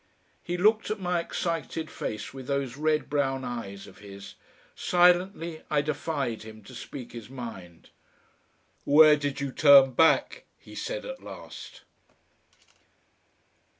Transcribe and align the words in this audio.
He 0.43 0.57
looked 0.57 0.89
at 0.89 0.99
my 0.99 1.19
excited 1.19 1.91
face 1.91 2.33
with 2.33 2.47
those 2.47 2.75
red 2.75 3.07
brown 3.07 3.43
eyes 3.45 3.85
of 3.85 3.99
his. 3.99 4.33
Silently 4.75 5.61
I 5.69 5.81
defied 5.83 6.41
him 6.41 6.63
to 6.63 6.73
speak 6.73 7.11
his 7.11 7.29
mind. 7.29 7.91
"Where 8.83 9.15
did 9.15 9.39
you 9.39 9.51
turn 9.51 9.91
back?" 9.91 10.45
he 10.57 10.73
said 10.73 11.05
at 11.05 11.21
last. 11.21 11.81